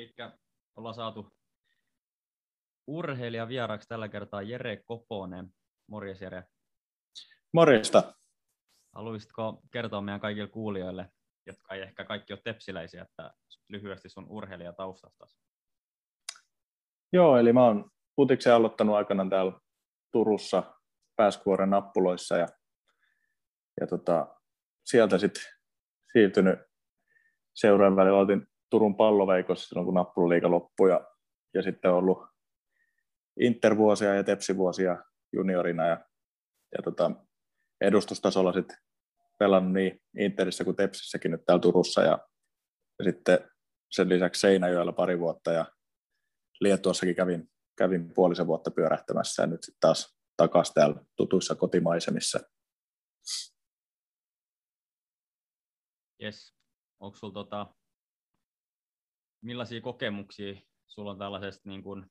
[0.00, 0.14] Eli
[0.76, 1.32] ollaan saatu
[2.86, 5.48] urheilija vieraaksi tällä kertaa Jere Koponen.
[5.86, 6.44] Morjes Jere.
[7.52, 8.14] Morjesta.
[8.94, 11.08] Haluaisitko kertoa meidän kaikille kuulijoille,
[11.46, 13.34] jotka ei ehkä kaikki ole tepsiläisiä, että
[13.68, 15.26] lyhyesti sun urheilijataustasta?
[17.12, 19.52] Joo, eli mä oon putiksen aloittanut aikanaan täällä
[20.12, 20.74] Turussa
[21.16, 22.46] Pääskuoren nappuloissa ja,
[23.80, 24.36] ja tota,
[24.84, 25.42] sieltä sitten
[26.12, 26.58] siirtynyt
[27.54, 28.18] seuraajan välillä.
[28.18, 31.06] Oltiin Turun palloveikossa silloin, kun nappulaliiga loppui ja,
[31.54, 32.18] ja sitten ollut
[33.40, 36.06] intervuosia ja tepsivuosia juniorina ja,
[36.76, 37.10] ja tota,
[37.80, 38.76] edustustasolla sitten
[39.38, 42.18] pelannut niin Interissä kuin Tepsissäkin nyt täällä Turussa ja,
[42.98, 43.50] ja sitten
[43.90, 45.66] sen lisäksi Seinäjoella pari vuotta ja
[46.60, 52.40] Liettuassakin kävin, kävin puolisen vuotta pyörähtämässä ja nyt sitten taas takaisin täällä tutuissa kotimaisemissa.
[56.22, 56.54] Yes.
[57.00, 57.74] Onko sulla tota,
[59.42, 62.06] millaisia kokemuksia sulla on tällaisesta niin kuin,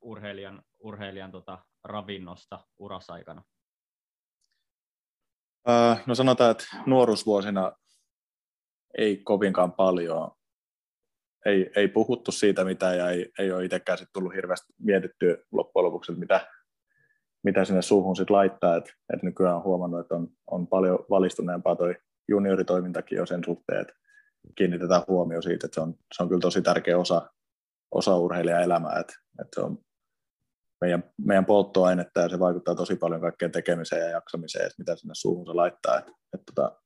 [0.00, 3.42] urheilijan, urheilijan tota, ravinnosta urasaikana?
[6.06, 7.72] No sanotaan, että nuoruusvuosina
[8.98, 10.30] ei kovinkaan paljon.
[11.46, 15.84] Ei, ei puhuttu siitä mitään ja ei, ei ole itsekään sit tullut hirveästi mietittyä loppujen
[15.84, 16.48] lopuksi, että mitä,
[17.44, 18.76] mitä sinne suuhun sit laittaa.
[18.76, 21.94] Et, et nykyään on huomannut, että on, on paljon valistuneempaa toi
[22.28, 23.94] junioritoimintakin jo sen suhteen, että
[24.54, 27.30] kiinnitetään huomio siitä, että se on, se on kyllä tosi tärkeä osa,
[27.90, 29.78] osa urheilijan elämää, että, että se on
[30.80, 35.14] meidän, meidän polttoainetta ja se vaikuttaa tosi paljon kaikkeen tekemiseen ja jaksamiseen, että mitä sinne
[35.14, 35.98] suuhun se laittaa.
[35.98, 36.80] Että, että, tota,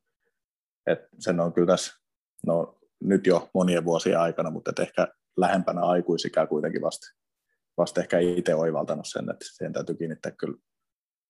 [0.86, 1.92] että sen on kyllä tässä
[2.46, 7.06] no, nyt jo monien vuosien aikana, mutta että ehkä lähempänä aikuisikää kuitenkin vasta,
[7.76, 10.58] vasta ehkä itse oivaltanut sen, että siihen täytyy kiinnittää kyllä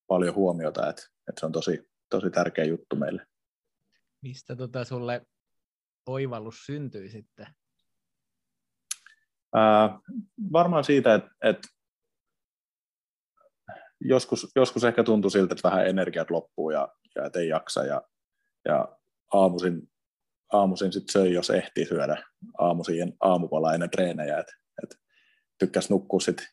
[0.06, 3.27] paljon huomiota, että, että se on tosi, tosi tärkeä juttu meille.
[4.22, 5.27] Mistä tota sulle
[6.07, 7.47] oivallus syntyi sitten?
[9.55, 9.99] Ää,
[10.53, 11.69] varmaan siitä, että, että
[14.01, 18.03] joskus, joskus ehkä tuntui siltä, että vähän energiat loppuu ja, ja et ei jaksa ja,
[18.65, 18.99] ja
[19.33, 19.91] aamuisin,
[20.53, 22.25] aamuisin sit söi, jos ehti syödä
[22.59, 24.53] aamuisin aamupalaa ennen treenejä, että
[24.83, 24.97] et
[25.59, 26.49] tykkäsi nukkua sit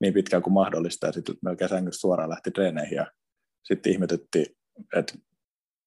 [0.00, 3.12] niin pitkään kuin mahdollista ja sitten melkein sängystä suoraan lähti treeneihin ja
[3.62, 4.46] sitten ihmetyttiin,
[4.96, 5.14] että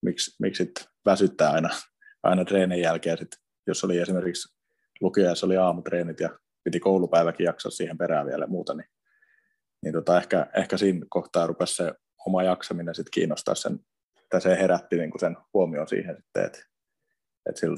[0.01, 1.69] miksi, miksi sit väsyttää aina,
[2.23, 3.31] aina treenin jälkeen, sit,
[3.67, 4.55] jos oli esimerkiksi
[5.01, 8.87] lukijaissa oli aamutreenit ja piti koulupäiväkin jaksaa siihen perään vielä ja muuta, niin
[9.83, 11.93] niin tota, ehkä, ehkä siinä kohtaa rupesi se
[12.25, 13.79] oma jaksaminen sit kiinnostaa sen,
[14.21, 16.59] että se herätti niin sen huomioon siihen sitten, että,
[17.49, 17.77] että sillä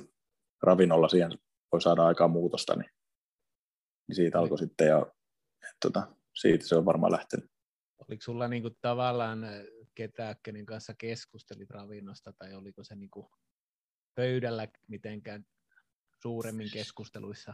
[0.63, 1.31] ravinnolla siihen
[1.71, 2.91] voi saada aikaan muutosta, niin,
[4.07, 5.05] niin siitä alkoi sitten ja
[5.63, 7.51] että, tota, siitä se on varmaan lähtenyt.
[8.07, 9.39] Oliko sulla niin kuin, tavallaan
[9.95, 13.27] ketään, kenen kanssa keskustelit ravinnosta, tai oliko se niin kuin,
[14.15, 15.45] pöydällä mitenkään
[16.21, 17.53] suuremmin keskusteluissa?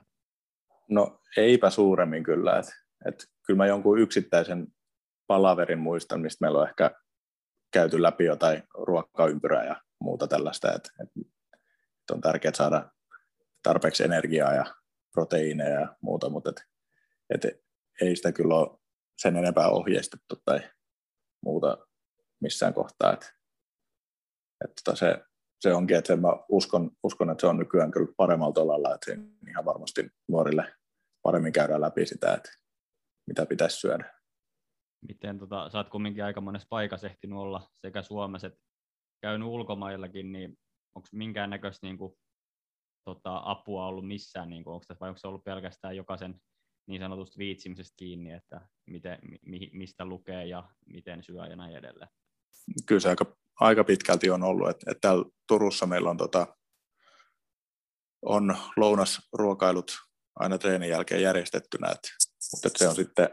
[0.89, 2.71] No eipä suuremmin kyllä, että
[3.05, 4.67] et kyllä mä jonkun yksittäisen
[5.27, 6.91] palaverin muistan, mistä meillä on ehkä
[7.73, 11.09] käyty läpi jotain ruokaympyrää ja muuta tällaista, että et,
[11.53, 12.91] et on tärkeää saada
[13.63, 14.75] tarpeeksi energiaa ja
[15.11, 17.65] proteiineja ja muuta, mutta et, et
[18.01, 18.79] ei sitä kyllä ole
[19.17, 20.59] sen enempää ohjeistettu tai
[21.45, 21.87] muuta
[22.39, 23.13] missään kohtaa.
[23.13, 23.33] Et,
[24.63, 25.23] et tota se,
[25.61, 29.11] se onkin, että mä uskon, uskon, että se on nykyään kyllä paremmalla tolalla, että
[29.49, 30.73] ihan varmasti nuorille
[31.21, 32.49] paremmin käydään läpi sitä, että
[33.27, 34.13] mitä pitäisi syödä.
[35.07, 38.59] Miten tota, sä oot kumminkin aika monessa paikassa ehtinyt olla sekä Suomessa että
[39.21, 40.57] käynyt ulkomaillakin, niin
[40.95, 42.13] onko minkäännäköistä niin kuin,
[43.05, 46.41] tota, apua ollut missään, niin kuin, onko tässä, vai onko se ollut pelkästään jokaisen
[46.87, 52.09] niin sanotusta viitsimisestä kiinni, että miten, mi, mistä lukee ja miten syö ja näin edelleen?
[52.85, 56.47] Kyllä se aika, aika pitkälti on ollut, että, että täällä Turussa meillä on, tota,
[58.21, 59.97] on lounasruokailut
[60.35, 62.09] aina treenin jälkeen järjestettynä, että
[62.51, 63.29] mutta se on sitten,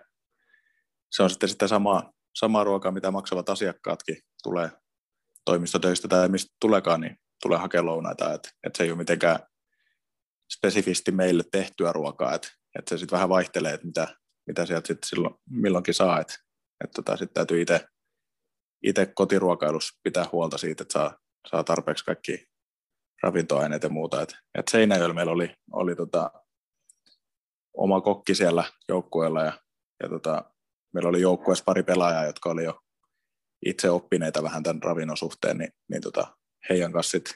[1.10, 4.70] se on sitten sitä samaa, samaa ruokaa, mitä maksavat asiakkaatkin tulee
[5.44, 9.38] toimistotöistä tai mistä tulekaan, niin tulee hakemaan lounaita, että, että se ei ole mitenkään
[10.56, 14.08] spesifisti meille tehtyä ruokaa, että, että se sitten vähän vaihtelee, että mitä,
[14.46, 16.34] mitä sieltä sitten silloin milloinkin saa, että,
[16.84, 17.86] että tota, sitten täytyy itse
[18.82, 21.19] itse kotiruokailussa pitää huolta siitä, että saa,
[21.50, 22.48] saa tarpeeksi kaikki
[23.22, 24.22] ravintoaineet ja muuta.
[24.22, 26.30] Et, et Seinäjoella meillä oli, oli tota,
[27.76, 29.52] oma kokki siellä joukkueella ja,
[30.02, 30.44] ja tota,
[30.94, 32.80] meillä oli joukkueessa pari pelaajaa, jotka oli jo
[33.66, 36.36] itse oppineita vähän tämän ravinnon suhteen, niin, niin tota,
[36.69, 37.34] heidän kanssa sit,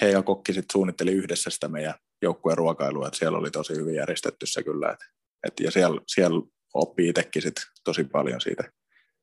[0.00, 3.94] he ja kokki sit suunnitteli yhdessä sitä meidän joukkueen ruokailua, että siellä oli tosi hyvin
[3.94, 5.00] järjestetty se kyllä, et,
[5.46, 6.42] et, ja siellä, siellä
[6.74, 7.54] oppii itsekin sit
[7.84, 8.72] tosi paljon siitä,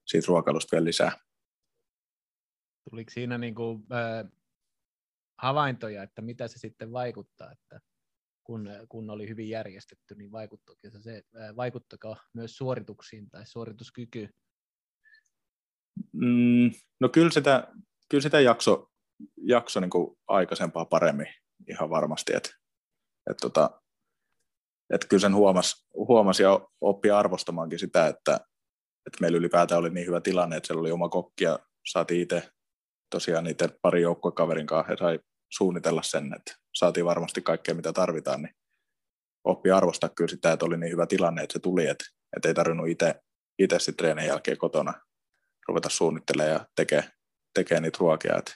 [0.05, 1.11] siitä ruokailusta vielä lisää.
[2.89, 4.31] Tuliko siinä niin kuin, äh,
[5.41, 7.79] havaintoja, että mitä se sitten vaikuttaa, että
[8.43, 11.23] kun, kun oli hyvin järjestetty, niin vaikuttiko se,
[11.55, 14.29] vaikuttiko myös suorituksiin tai suorituskyky?
[16.13, 17.67] Mm, no kyllä sitä,
[18.09, 18.91] kyllä sitä jakso,
[19.37, 21.27] jakso niin kuin aikaisempaa paremmin
[21.69, 22.49] ihan varmasti, että
[23.29, 23.81] et tota,
[24.89, 28.39] et kyllä sen huomasi, huomasi ja oppi arvostamaankin sitä, että,
[29.07, 32.51] että meillä ylipäätään oli niin hyvä tilanne, että siellä oli oma kokki ja saatiin itse
[33.09, 35.19] tosiaan niitä pari joukkuekaverin kanssa, he sai
[35.49, 38.55] suunnitella sen, että saatiin varmasti kaikkea mitä tarvitaan, niin
[39.43, 42.05] oppi arvostaa kyllä sitä, että oli niin hyvä tilanne, että se tuli, että,
[42.35, 43.21] että ei tarvinnut itse,
[43.59, 44.93] itse sitten treenin jälkeen kotona
[45.67, 47.03] ruveta suunnittelemaan ja tekee,
[47.53, 48.37] tekee niitä ruokia.
[48.37, 48.51] Että,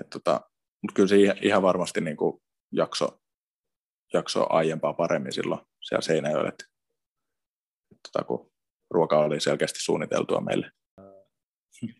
[0.00, 0.40] et tota,
[0.82, 2.42] mutta kyllä se ihan varmasti niin kuin
[2.72, 3.20] jakso,
[4.12, 6.64] jakso aiempaa paremmin silloin siellä Seinäjoella, että,
[8.02, 8.52] tota, kun
[8.90, 10.70] ruoka oli selkeästi suunniteltua meille.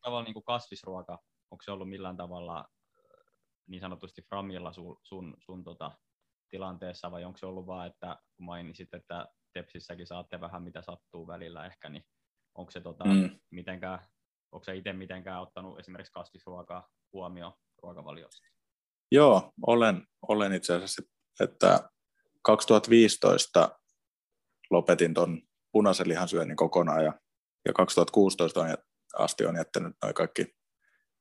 [0.02, 1.18] Tavallaan niin kuin kasvisruoka,
[1.50, 2.68] onko se ollut millään tavalla
[3.66, 5.92] niin sanotusti framilla sun, sun, sun tota,
[6.50, 11.26] tilanteessa, vai onko se ollut vaan, että kun mainitsit, että Tepsissäkin saatte vähän mitä sattuu
[11.26, 12.04] välillä ehkä, niin
[12.54, 13.30] onko se tota, mm.
[13.50, 13.98] mitenkään,
[14.52, 18.44] onko se itse mitenkään ottanut esimerkiksi kasvisruokaa huomioon ruokavaliossa?
[19.12, 21.02] Joo, olen, olen itse asiassa,
[21.40, 21.90] että
[22.42, 23.78] 2015
[24.70, 25.42] lopetin tuon
[25.76, 27.12] punaisen lihan syönnin kokonaan ja,
[27.64, 28.74] ja 2016 on,
[29.18, 30.54] asti on jättänyt noin kaikki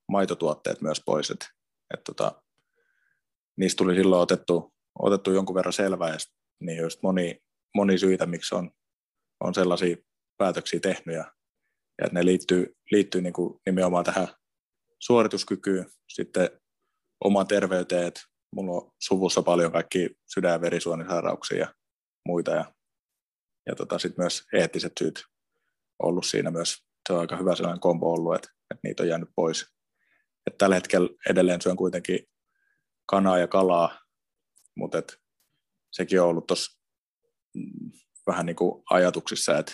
[0.08, 1.46] maitotuotteet myös pois, että
[1.94, 2.42] et tota,
[3.56, 6.16] niistä tuli silloin otettu, otettu jonkun verran selvää, ja
[6.60, 7.42] niin just moni,
[7.74, 8.70] moni syitä, miksi on,
[9.40, 9.96] on sellaisia
[10.36, 11.32] päätöksiä tehnyt, ja,
[12.02, 14.28] ja ne liittyy, liittyy niin kuin nimenomaan tähän
[14.98, 16.50] suorituskykyyn, sitten
[17.24, 18.20] omaan terveyteen, että
[18.52, 21.74] mulla on suvussa paljon kaikki sydän- ja verisuonisairauksia ja
[22.26, 22.75] muita, ja,
[23.66, 25.24] ja tota, sitten myös eettiset syyt
[25.98, 29.30] ollut siinä myös, se on aika hyvä sellainen kombo ollut, että, että niitä on jäänyt
[29.36, 29.66] pois,
[30.46, 32.18] et tällä hetkellä edelleen syön kuitenkin
[33.06, 34.00] kanaa ja kalaa,
[34.76, 35.18] mutta et
[35.92, 36.80] sekin on ollut tuossa
[37.54, 37.90] mm,
[38.26, 39.72] vähän niin kuin ajatuksissa, että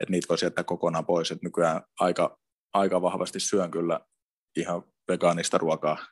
[0.00, 1.30] et niitä voisi jättää kokonaan pois.
[1.30, 2.40] Et nykyään aika,
[2.72, 4.00] aika vahvasti syön kyllä
[4.56, 6.06] ihan vegaanista ruokaa,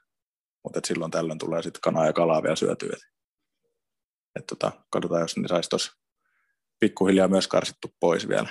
[0.65, 2.91] mutta silloin tällöin tulee sitten kanaa ja kalaa vielä syötyä.
[2.93, 3.03] Et,
[4.37, 5.93] et tota, katsotaan, jos ne saisi tuossa
[6.81, 8.49] pikkuhiljaa myös karsittu pois vielä.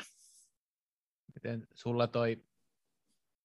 [1.36, 2.44] Miten sulla toi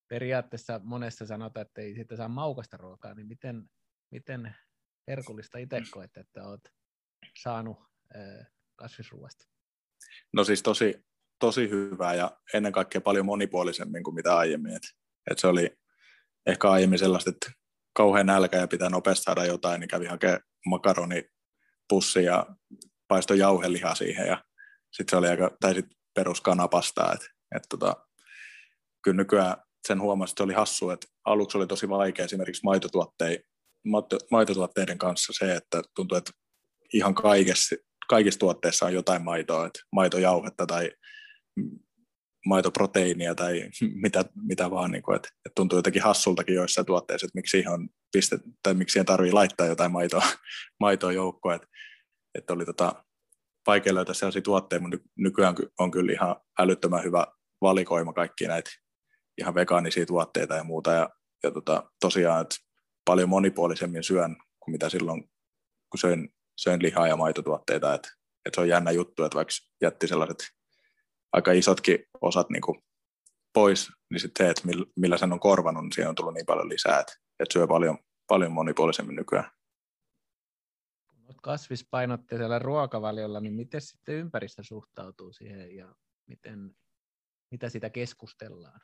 [0.09, 3.71] periaatteessa monessa sanotaan, että ei siitä saa maukasta ruokaa, niin miten,
[4.11, 4.57] miten
[5.09, 6.73] herkullista itse koet, että olet
[7.39, 7.79] saanut
[8.77, 9.45] kasvisruoasta?
[10.33, 11.05] No siis tosi,
[11.39, 14.77] tosi hyvää ja ennen kaikkea paljon monipuolisemmin kuin mitä aiemmin.
[14.77, 14.83] Et,
[15.31, 15.77] et se oli
[16.47, 17.53] ehkä aiemmin sellaista, että
[17.93, 22.47] kauhean nälkä ja pitää nopeasti saada jotain, niin kävi hakemaan makaronipussi ja
[23.09, 24.45] paistoi jauhelihaa siihen ja
[24.97, 27.27] sitten se oli aika, tai sitten peruskanapastaa, että
[27.57, 27.97] et tota,
[29.03, 29.57] kyllä nykyään
[29.87, 32.63] sen huomasi, että se oli hassu, että aluksi oli tosi vaikea esimerkiksi
[34.31, 36.33] maitotuotteiden kanssa se, että tuntui, että
[36.93, 37.77] ihan kaikessa,
[38.09, 40.91] kaikissa tuotteissa on jotain maitoa, että maitojauhetta tai
[42.47, 43.71] maitoproteiinia tai
[44.03, 47.89] mitä, mitä vaan, niin kuin, että, että tuntuu jotenkin hassultakin joissain tuotteissa, että miksi ihan
[48.13, 50.23] piste, tai miksi siihen tarvii laittaa jotain maitoa,
[50.81, 51.69] maitoa joukkoon, että,
[52.35, 53.05] että oli tota,
[53.67, 57.27] vaikea löytää sellaisia tuotteita, mutta nykyään on kyllä ihan älyttömän hyvä
[57.61, 58.71] valikoima kaikki näitä
[59.39, 60.93] ihan vegaanisia tuotteita ja muuta.
[60.93, 61.11] Ja,
[61.43, 62.57] ja tota, tosiaan, että
[63.05, 65.31] paljon monipuolisemmin syön kuin mitä silloin,
[65.91, 67.95] kun söin, söin lihaa ja maitotuotteita.
[67.95, 68.09] Että,
[68.47, 70.39] että se on jännä juttu, että vaikka jätti sellaiset
[71.33, 72.79] aika isotkin osat niin kuin
[73.55, 74.63] pois, niin sitten se, että
[74.97, 77.99] millä sen on korvanut, niin siihen on tullut niin paljon lisää, että, että syö paljon,
[78.29, 79.51] paljon monipuolisemmin nykyään.
[81.43, 85.95] Kasvispainotteisella ruokavaliolla, niin miten sitten ympäristö suhtautuu siihen ja
[86.27, 86.77] miten,
[87.51, 88.81] mitä sitä keskustellaan?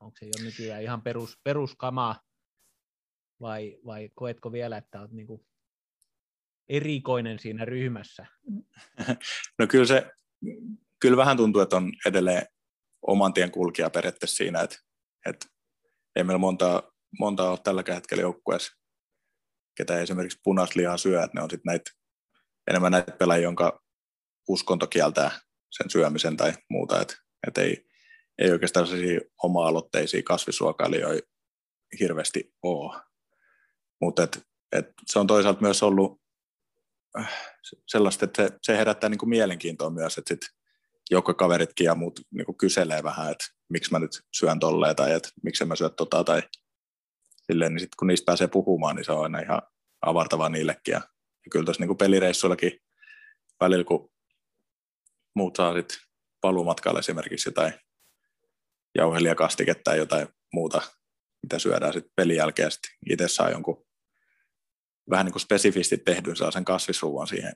[0.00, 2.20] Onko se jo nykyään ihan perus, peruskama
[3.40, 5.46] vai, vai koetko vielä, että olet niin
[6.68, 8.26] erikoinen siinä ryhmässä?
[9.58, 10.10] No kyllä se,
[11.00, 12.46] kyllä vähän tuntuu, että on edelleen
[13.06, 14.76] oman tien kulkija periaatteessa siinä, että,
[15.26, 15.46] että
[16.16, 18.72] ei meillä monta, monta ole tällä hetkellä joukkueessa,
[19.74, 21.90] ketä esimerkiksi punaslihaa syö, että ne on sitten näitä,
[22.70, 23.82] enemmän näitä pelaajia, jonka
[24.48, 25.30] uskonto kieltää
[25.70, 27.14] sen syömisen tai muuta, että,
[27.46, 27.86] että ei,
[28.38, 31.28] ei oikeastaan sellaisia oma-aloitteisia kasvisruokailijoita
[32.00, 33.00] hirveästi ole.
[34.00, 36.20] Mutta et, et se on toisaalta myös ollut
[37.18, 37.32] äh,
[37.86, 40.48] sellaista, että se, se herättää niinku mielenkiintoa myös, että sitten
[41.10, 45.64] joukkokaveritkin ja muut niinku kyselee vähän, että miksi mä nyt syön tolleen tai että miksi
[45.64, 46.42] mä syö tota tai
[47.52, 49.62] silleen, niin sitten kun niistä pääsee puhumaan, niin se on aina ihan
[50.02, 50.92] avartavaa niillekin.
[50.92, 50.98] Ja,
[51.44, 52.80] ja kyllä tuossa niinku pelireissuillakin
[53.60, 54.10] välillä, kun
[55.36, 55.98] muut saa sitten
[56.40, 57.72] paluumatkalle esimerkiksi jotain
[58.94, 60.82] jauhelijakastiketta tai jotain muuta,
[61.42, 62.70] mitä syödään sitten pelin jälkeen.
[62.70, 63.86] Sitten itse saa jonkun
[65.10, 67.52] vähän niin kuin spesifisti tehdyn sellaisen kasvisruuan siihen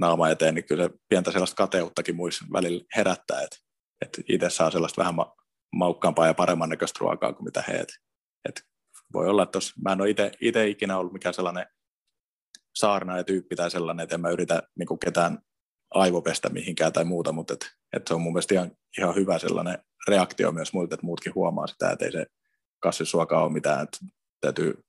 [0.00, 3.56] naama eteen, niin kyllä se pientä sellaista kateuttakin muissa välillä herättää, että,
[4.00, 5.34] että itse saa sellaista vähän ma-
[5.72, 7.86] maukkaampaa ja paremman näköistä ruokaa kuin mitä he.
[9.12, 11.66] Voi olla, että tos, mä en ole itse ikinä ollut mikään sellainen
[12.74, 15.38] saarna ja tyyppi tai sellainen, että en mä yritä niin kuin ketään
[15.90, 19.78] aivopestä mihinkään tai muuta, mutta et, et se on mun mielestä ihan, ihan hyvä sellainen
[20.08, 22.26] reaktio myös muilta, että muutkin huomaa sitä, että ei se
[22.80, 23.98] kasvisruoka ole mitään, että
[24.40, 24.84] täytyy,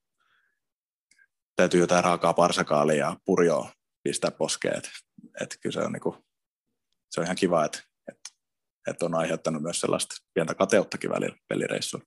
[1.55, 3.71] täytyy jotain raakaa parsakaalia ja purjoa
[4.03, 4.89] pistää poskeen, että
[5.41, 6.17] et kyllä se on, niinku,
[7.11, 7.79] se on ihan kiva, että
[8.11, 8.19] et,
[8.87, 12.05] et on aiheuttanut myös sellaista pientä kateuttakin välillä pelireissulla.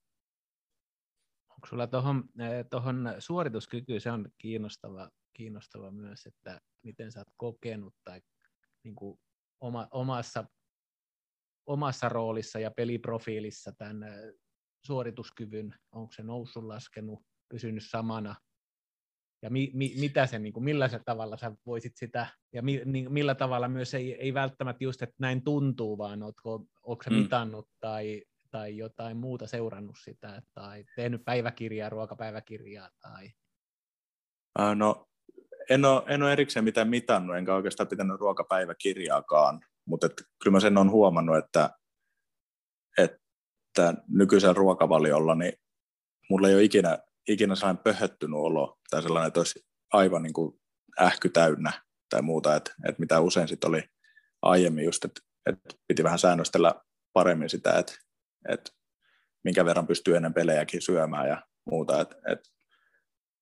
[1.60, 2.24] Onko sulla tuohon
[2.70, 8.20] tohon suorituskykyyn, se on kiinnostava, kiinnostava myös, että miten sä oot kokenut tai
[8.84, 9.20] niin kuin
[9.60, 10.44] oma, omassa,
[11.66, 14.04] omassa roolissa ja peliprofiilissa tämän
[14.86, 18.36] suorituskyvyn, onko se noussut, laskenut, pysynyt samana,
[19.42, 22.82] ja mi, mi, mitä se, niin kuin, millä se tavalla sä voisit sitä, ja mi,
[22.84, 27.10] niin, millä tavalla myös ei, ei välttämättä just, että näin tuntuu, vaan ootko, onko se
[27.10, 27.16] mm.
[27.16, 33.30] mitannut tai, tai jotain muuta seurannut sitä, tai tehnyt päiväkirjaa, ruokapäiväkirjaa, tai...
[34.74, 35.08] No,
[35.70, 40.60] en ole, en ole erikseen mitään mitannut, enkä oikeastaan pitänyt ruokapäiväkirjaakaan, mutta et, kyllä mä
[40.60, 41.70] sen on huomannut, että,
[42.98, 45.52] että nykyisellä ruokavaliolla niin
[46.30, 50.60] mulla ei ole ikinä, ikinä sellainen pöhöttynyt olo tai sellainen, että olisi aivan niin kuin
[51.00, 51.72] ähky täynnä
[52.10, 53.82] tai muuta, että, että mitä usein sitten oli
[54.42, 56.74] aiemmin just, että, että piti vähän säännöstellä
[57.12, 57.92] paremmin sitä, että,
[58.48, 58.72] että
[59.44, 62.00] minkä verran pystyy ennen pelejäkin syömään ja muuta.
[62.00, 62.50] Että, että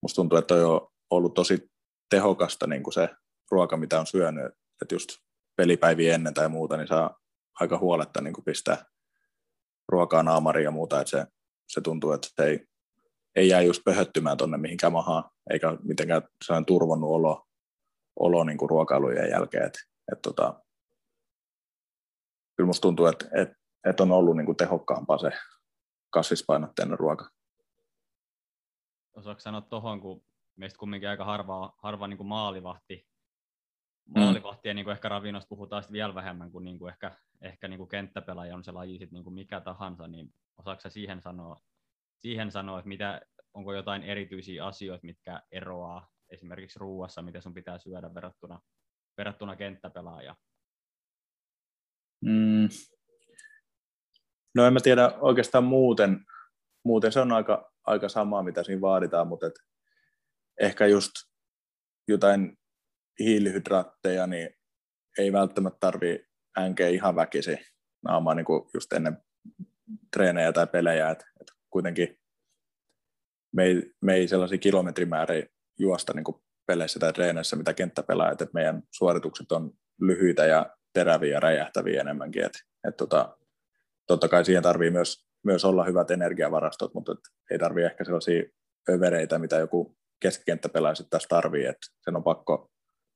[0.02, 1.70] musta tuntuu, että on ollut tosi
[2.10, 3.08] tehokasta niin kuin se
[3.50, 4.46] ruoka, mitä on syönyt,
[4.82, 5.08] että just
[5.56, 7.18] pelipäiviä ennen tai muuta, niin saa
[7.60, 8.84] aika huoletta niin kuin pistää
[9.88, 11.26] ruokaa naamariin ja muuta, että se,
[11.68, 12.66] se tuntuu, että se ei,
[13.36, 17.46] ei jää just pöhöttymään tuonne mihinkään mahaan, eikä mitenkään sellainen turvonnut olo,
[18.20, 19.66] olo niin kuin ruokailujen jälkeen.
[19.66, 19.74] Et,
[20.12, 20.62] et tota,
[22.56, 23.48] kyllä musta tuntuu, että et,
[23.88, 25.30] et on ollut niin kuin tehokkaampaa se
[26.10, 27.30] kasvispainotteinen ruoka.
[29.12, 30.22] Osaatko sanoa tuohon, kun
[30.56, 33.06] meistä kumminkin aika harva, harva niin kuin maalivahti.
[34.04, 34.20] Mm.
[34.20, 37.88] Maalivahtien niin kuin ehkä ravinnosta puhutaan vielä vähemmän kuin, niin kuin ehkä, ehkä niin kuin
[37.88, 41.60] kenttäpelaaja on se laji sit niin kuin mikä tahansa, niin osaako siihen sanoa,
[42.16, 43.20] siihen sanoa, että mitä,
[43.54, 48.60] onko jotain erityisiä asioita, mitkä eroaa esimerkiksi ruuassa, mitä sun pitää syödä verrattuna,
[49.16, 50.36] verrattuna kenttäpelaajaan?
[52.20, 52.68] Mm.
[54.54, 56.24] No en mä tiedä oikeastaan muuten,
[56.84, 59.54] muuten se on aika, aika samaa, mitä siinä vaaditaan, mutta et
[60.60, 61.10] ehkä just
[62.08, 62.58] jotain
[63.18, 64.50] hiilihydraatteja, niin
[65.18, 66.26] ei välttämättä tarvi
[66.58, 67.58] änkeä ihan väkisi
[68.02, 69.16] naamaa niin kuin just ennen
[70.12, 72.18] treenejä tai pelejä, että et kuitenkin
[73.52, 75.46] me ei, me ei sellaisia kilometrimääriä
[75.78, 81.32] juosta niin kuin peleissä tai treeneissä, mitä kenttäpelaajat, että meidän suoritukset on lyhyitä ja teräviä
[81.32, 83.38] ja räjähtäviä enemmänkin, että et tota,
[84.08, 87.14] totta kai siihen tarvii myös, myös olla hyvät energiavarastot, mutta
[87.50, 88.42] ei tarvii ehkä sellaisia
[88.90, 92.70] övereitä, mitä joku keskikenttäpelaaja tässä tarvii, että sen on pakko,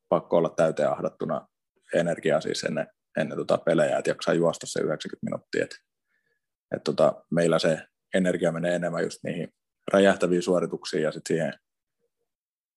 [0.09, 1.47] pakko olla täyteen ahdattuna
[1.95, 2.87] energiaa siis ennen,
[3.19, 5.65] ennen tota pelejä, että jaksaa juosta se 90 minuuttia.
[5.65, 5.71] Et,
[6.77, 7.79] et tota, meillä se
[8.15, 9.49] energia menee enemmän just niihin
[9.93, 11.53] räjähtäviin suorituksiin ja sitten siihen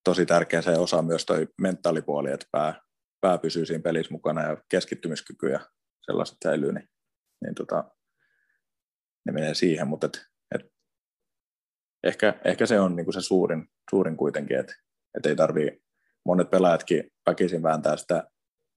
[0.04, 2.82] tosi tärkeä se osa myös toi mentaalipuoli, että pää,
[3.22, 5.60] pää pysyy siinä pelissä mukana ja keskittymiskyky ja
[6.06, 6.90] sellaiset säilyy, niin,
[7.46, 7.84] niin tota,
[9.26, 10.72] ne menee siihen, mutta et, et
[12.04, 14.74] ehkä, ehkä se on niinku se suurin, suurin kuitenkin, että
[15.18, 15.82] et ei tarvii,
[16.26, 18.24] monet pelaajatkin väkisin vääntää sitä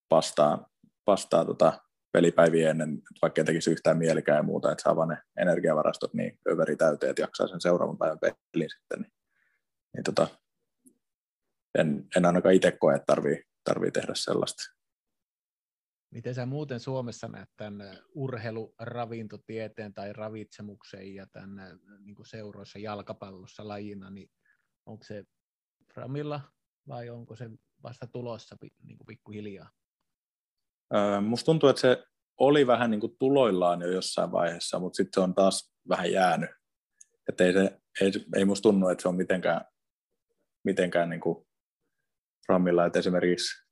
[0.08, 0.70] pastaa,
[1.04, 1.80] pastaa tota
[2.12, 6.38] pelipäiviä ennen, vaikka ei tekisi yhtään mielikään ja muuta, että saa vaan ne energiavarastot niin
[6.50, 9.12] överi täyteen, että jaksaa sen seuraavan päivän pelin sitten, niin,
[9.94, 10.28] niin tota,
[11.78, 14.77] en, en ainakaan itse koe, että tarvii, tarvii tehdä sellaista.
[16.10, 24.10] Miten sä muuten Suomessa näet tämän urheiluravintotieteen tai ravitsemuksen ja tämän niin seuroissa jalkapallossa lajina,
[24.10, 24.30] niin
[24.86, 25.24] onko se
[25.94, 26.40] Framilla
[26.88, 27.50] vai onko se
[27.82, 29.70] vasta tulossa niin kuin pikkuhiljaa?
[30.94, 32.04] Öö, musta tuntuu, että se
[32.38, 36.50] oli vähän niin kuin tuloillaan jo jossain vaiheessa, mutta sitten se on taas vähän jäänyt.
[37.28, 39.60] Että ei, se, ei, ei musta tunnu, että se on mitenkään,
[40.64, 41.46] mitenkään niin kuin
[42.46, 43.67] Framilla, että esimerkiksi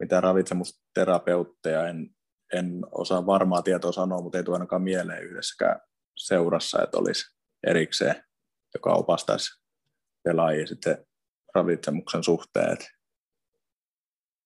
[0.00, 2.10] mitä ravitsemusterapeutteja en,
[2.54, 5.80] en osaa varmaa tietoa sanoa, mutta ei tule ainakaan mieleen yhdessäkään
[6.16, 7.36] seurassa, että olisi
[7.66, 8.24] erikseen,
[8.74, 9.62] joka opastaisi
[10.24, 11.06] pelaajia sitten
[11.54, 12.72] ravitsemuksen suhteen.
[12.72, 12.86] Et,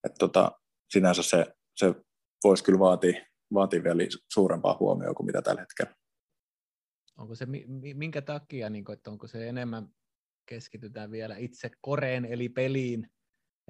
[0.03, 0.51] et tota,
[0.89, 1.95] sinänsä se, se
[2.43, 4.03] voisi kyllä vaatia, vaatia vielä
[4.33, 5.95] suurempaa huomioon kuin mitä tällä hetkellä.
[7.17, 7.45] Onko se
[7.93, 9.87] minkä takia, niin kuin, että onko se enemmän
[10.45, 13.07] keskitytään vielä itse koreen eli peliin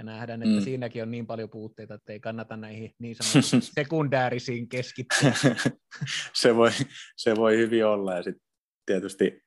[0.01, 0.63] ja nähdään, että mm.
[0.63, 5.33] siinäkin on niin paljon puutteita, että ei kannata näihin niin sanottuihin sekundäärisiin keskittyä.
[6.41, 6.71] se, voi,
[7.17, 8.47] se voi hyvin olla ja sitten
[8.85, 9.41] tietysti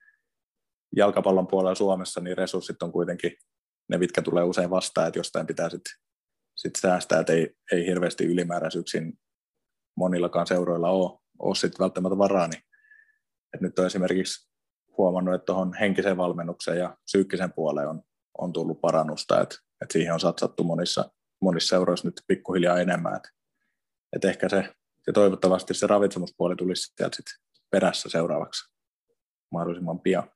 [0.96, 3.32] jalkapallon puolella Suomessa niin resurssit on kuitenkin
[3.88, 5.92] ne, mitkä tulee usein vastaan, että jostain pitää sitten
[6.56, 9.12] sit säästää, että ei, ei hirveästi ylimääräisyyksiin
[9.96, 12.62] monillakaan seuroilla ole, ole sit välttämättä varaa, niin
[13.54, 14.50] että nyt on esimerkiksi
[14.98, 18.02] huomannut, että tuohon henkiseen valmennukseen ja psyykkisen puoleen on,
[18.38, 21.10] on tullut parannusta, että, että siihen on satsattu monissa,
[21.40, 23.28] monissa seuroissa nyt pikkuhiljaa enemmän, että,
[24.12, 24.74] että ehkä se,
[25.06, 27.26] ja toivottavasti se ravitsemuspuoli tulisi sieltä sit
[27.70, 28.74] perässä seuraavaksi
[29.52, 30.30] mahdollisimman pian.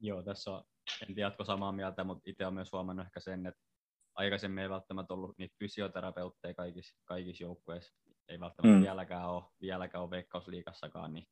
[0.00, 0.64] Joo, tässä on,
[1.08, 3.60] en tiedä, samaa mieltä, mutta itse olen myös huomannut ehkä sen, että
[4.14, 7.94] aikaisemmin ei välttämättä ollut niitä fysioterapeutteja kaikissa, kaikissa joukkueissa,
[8.28, 8.82] ei välttämättä mm.
[8.82, 11.26] vieläkään ole, vieläkään ole veikkausliikassakaan, niin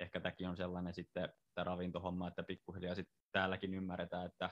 [0.00, 4.50] ehkä tämäkin on sellainen sitten tämä ravintohomma, että pikkuhiljaa sitten täälläkin ymmärretään, että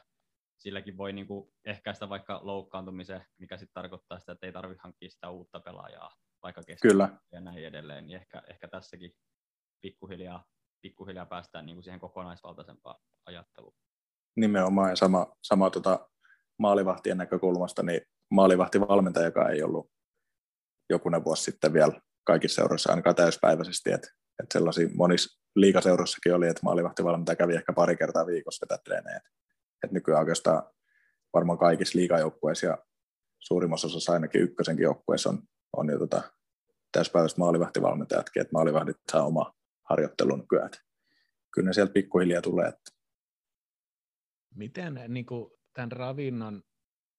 [0.58, 5.30] silläkin voi niinku ehkäistä vaikka loukkaantumisen, mikä sitten tarkoittaa sitä, että ei tarvitse hankkia sitä
[5.30, 7.08] uutta pelaajaa vaikka Kyllä.
[7.32, 9.14] ja näin edelleen, niin ehkä, ehkä tässäkin
[9.80, 10.44] pikkuhiljaa,
[10.80, 13.74] pikkuhiljaa päästään niinku siihen kokonaisvaltaisempaan ajatteluun.
[14.36, 16.08] Nimenomaan ja sama, sama tota,
[16.58, 19.90] maalivahtien näkökulmasta, niin maalivahtivalmentaja, joka ei ollut
[20.90, 24.08] jokunen vuosi sitten vielä kaikissa seuroissa ainakaan täyspäiväisesti, että,
[24.42, 29.20] että sellaisia monissa liikaseurossakin oli, että maalivahtivalmentaja kävi ehkä pari kertaa viikossa vetää treenejä.
[29.84, 30.62] Että nykyään oikeastaan
[31.34, 32.78] varmaan kaikissa liikajoukkueissa ja
[33.38, 35.42] suurimmassa osassa ainakin ykkösenkin joukkueessa on,
[35.76, 36.22] on jo tota,
[36.92, 40.70] täyspäiväiset maalivahtivalmentajatkin, että maalivahdit saa oma harjoittelun nykyään.
[41.54, 42.68] Kyllä ne sieltä pikkuhiljaa tulee.
[42.68, 42.92] Että...
[44.54, 46.62] Miten niin kuin tämän ravinnon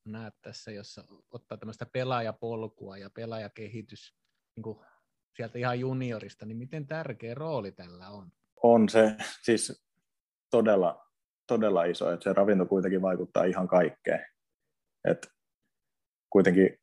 [0.06, 4.15] näet tässä, jossa ottaa tämmöistä pelaajapolkua ja pelaajakehitys
[4.56, 4.80] niin kuin
[5.35, 8.31] sieltä ihan juniorista, niin miten tärkeä rooli tällä on?
[8.63, 9.83] On se siis
[10.51, 11.07] todella,
[11.47, 14.25] todella iso, että se ravinto kuitenkin vaikuttaa ihan kaikkeen.
[15.09, 15.27] Et
[16.29, 16.77] kuitenkin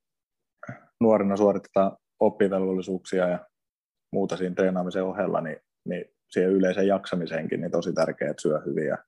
[1.00, 3.47] nuorena suoritetaan oppivelvollisuuksia ja
[4.12, 5.56] muuta siinä treenaamisen ohella, niin,
[5.89, 8.99] niin siihen yleiseen jaksamiseenkin niin tosi tärkeää, että syö hyvin ja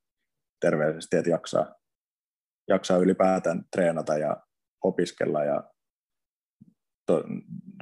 [0.61, 1.75] terveellisesti, että jaksaa,
[2.69, 4.37] jaksaa ylipäätään treenata ja
[4.85, 5.71] opiskella ja
[7.07, 7.25] to,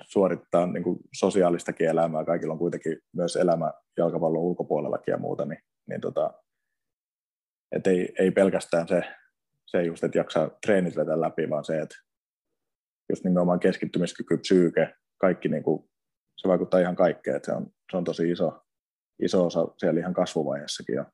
[0.05, 2.25] suorittaa niin kuin sosiaalistakin elämää.
[2.25, 5.59] Kaikilla on kuitenkin myös elämä jalkapallon ulkopuolellakin ja muuta, niin,
[5.89, 6.35] niin tota,
[7.73, 9.03] et ei, ei pelkästään se,
[9.67, 11.97] se just, että jaksaa treenit vetää läpi, vaan se, että
[13.11, 15.91] just nimenomaan keskittymiskyky, psyyke, kaikki niin kuin,
[16.37, 18.63] se vaikuttaa ihan kaikkeen, että se on, se on tosi iso,
[19.23, 21.05] iso osa siellä ihan kasvuvaiheessakin jo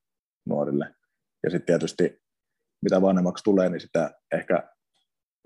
[0.46, 0.94] nuorille.
[1.42, 2.22] Ja sitten tietysti
[2.82, 4.75] mitä vanhemmaksi tulee, niin sitä ehkä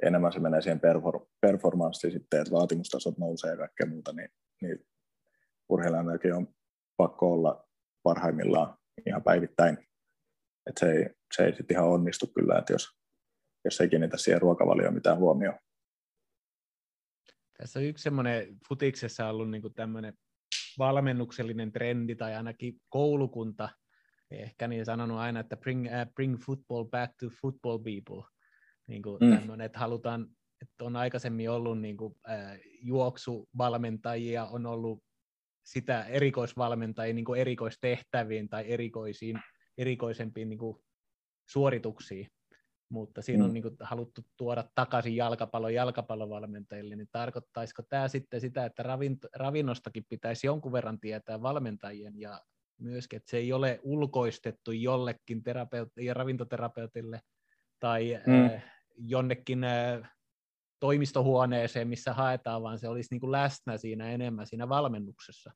[0.03, 4.29] enemmän se menee siihen perfor- performanssiin sitten, että vaatimustasot nousee ja kaikkea muuta, niin,
[4.63, 4.87] niin
[5.69, 6.55] urheilijankin on
[6.97, 7.69] pakko olla
[8.03, 9.79] parhaimmillaan ihan päivittäin.
[10.67, 12.89] että se ei, se ei sitten ihan onnistu kyllä, että jos,
[13.65, 15.59] jos ei kiinnitä siihen ruokavalioon mitään huomioon.
[17.59, 20.15] Tässä on yksi semmoinen futiksessa ollut niin tämmöinen
[20.79, 23.69] valmennuksellinen trendi tai ainakin koulukunta,
[24.31, 28.25] ehkä niin sanonut aina, että bring, uh, bring football back to football people.
[28.91, 29.31] Niin kuin mm.
[29.31, 30.27] tämmöinen, että halutaan,
[30.63, 35.03] että on aikaisemmin ollut niin kuin, äh, juoksuvalmentajia, on ollut
[35.65, 39.41] sitä erikoisvalmentajia niin kuin erikoistehtäviin tai erikoisiin,
[39.79, 40.77] erikoisempiin niin kuin
[41.49, 42.27] suorituksiin,
[42.89, 43.49] mutta siinä mm.
[43.49, 49.29] on niin kuin, haluttu tuoda takaisin jalkapallon jalkapallovalmentajille, niin tarkoittaisiko tämä sitten sitä, että ravinto,
[49.37, 52.41] ravinnostakin pitäisi jonkun verran tietää valmentajien ja
[52.81, 57.21] myöskin, että se ei ole ulkoistettu jollekin terapeutti- ja ravintoterapeutille
[57.81, 58.45] tai mm.
[58.45, 60.11] äh, jonnekin äh,
[60.81, 65.53] toimistohuoneeseen, missä haetaan, vaan se olisi niin kuin läsnä siinä enemmän siinä valmennuksessa.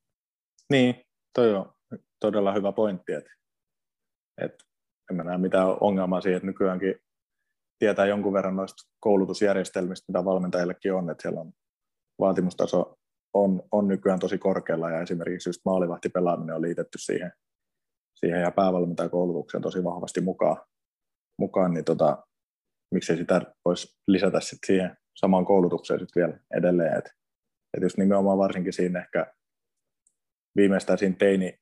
[0.71, 1.73] Niin, toi on
[2.21, 3.31] todella hyvä pointti, että,
[4.41, 4.65] että
[5.11, 6.95] en mä näe mitään ongelmaa siihen, että nykyäänkin
[7.79, 11.53] tietää jonkun verran noista koulutusjärjestelmistä, mitä valmentajillekin on, että siellä on
[12.21, 12.99] vaatimustaso
[13.35, 17.33] on, on nykyään tosi korkealla ja esimerkiksi just maalivahtipelaaminen on liitetty siihen,
[18.15, 20.57] siihen ja päävalmentajakoulutukseen tosi vahvasti mukaan,
[21.39, 22.27] mukaan niin tota,
[22.91, 26.99] miksei sitä voisi lisätä sit siihen samaan koulutukseen sit vielä edelleen.
[26.99, 27.11] Et,
[27.77, 29.35] et just nimenomaan varsinkin siinä ehkä
[30.57, 31.59] viimeistään siinä teini,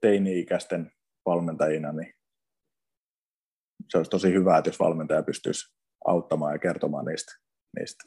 [0.00, 0.90] teini-ikäisten
[1.26, 2.14] valmentajina, niin
[3.88, 5.74] se olisi tosi hyvä, että jos valmentaja pystyisi
[6.06, 7.32] auttamaan ja kertomaan niistä,
[7.78, 8.04] niistä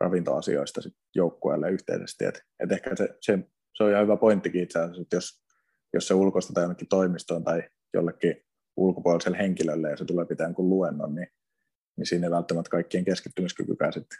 [0.00, 2.24] ravintoasioista sit joukkueelle yhteisesti.
[2.24, 3.38] Et, et ehkä se, se,
[3.76, 5.42] se, on ihan hyvä pointtikin itse asiassa, että jos,
[5.92, 7.62] jos se ulkoistetaan jonnekin toimistoon tai
[7.94, 8.36] jollekin
[8.76, 11.28] ulkopuoliselle henkilölle ja se tulee pitää kuin luennon, niin
[11.96, 14.18] niin siinä ei välttämättä kaikkien keskittymiskykykään sitten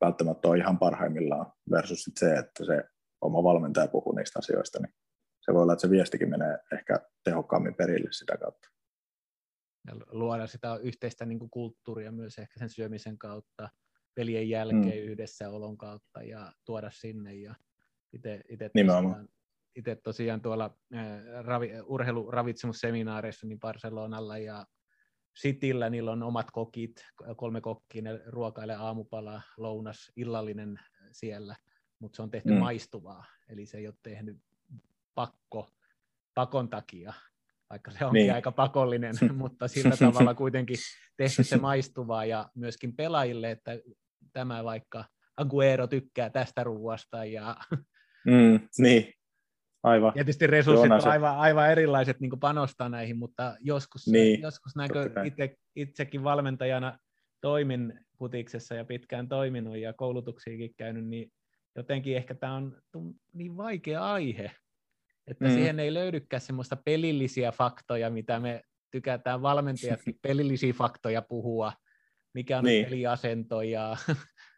[0.00, 2.84] välttämättä ole ihan parhaimmillaan versus sit se, että se
[3.20, 4.94] oma valmentaja puhuu niistä asioista, niin
[5.40, 8.68] se voi olla, että se viestikin menee ehkä tehokkaammin perille sitä kautta.
[9.86, 13.68] ja luoda sitä yhteistä niin kuin kulttuuria myös ehkä sen syömisen kautta,
[14.14, 15.10] pelien jälkeen mm.
[15.10, 17.34] yhdessä olon kautta ja tuoda sinne.
[17.34, 17.54] Ja
[18.12, 19.28] itse tosiaan,
[19.76, 24.66] itse tosiaan tuolla äh, ravi, urheiluravitsemusseminaareissa niin Barcelonalla ja
[25.40, 30.80] Cityllä niillä on omat kokit, kolme kokkia, ne ruokailee aamupala, lounas, illallinen
[31.12, 31.56] siellä,
[31.98, 32.58] mutta se on tehty mm.
[32.58, 34.38] maistuvaa, eli se ei ole tehnyt
[35.14, 35.70] pakko,
[36.34, 37.12] pakon takia,
[37.70, 38.34] vaikka se onkin niin.
[38.34, 40.76] aika pakollinen, mutta sillä tavalla kuitenkin
[41.16, 43.78] tehty se maistuvaa ja myöskin pelaajille, että
[44.32, 45.04] tämä vaikka
[45.36, 47.56] Aguero tykkää tästä ruuasta ja
[48.26, 49.12] mm, niin.
[49.86, 50.12] Aivan.
[50.12, 55.56] Tietysti resurssit on aivan, aivan erilaiset niin panostaa näihin, mutta joskus, niin, joskus näkö itse,
[55.76, 56.98] itsekin valmentajana
[57.40, 61.32] toimin putiksessa ja pitkään toiminut ja koulutuksiakin käynyt, niin
[61.76, 62.76] jotenkin ehkä tämä on
[63.32, 64.50] niin vaikea aihe,
[65.26, 65.50] että mm.
[65.50, 71.72] siihen ei löydykään semmoista pelillisiä faktoja, mitä me tykätään valmentajatkin pelillisiä faktoja puhua,
[72.34, 72.84] mikä on niin.
[72.84, 73.96] peliasento ja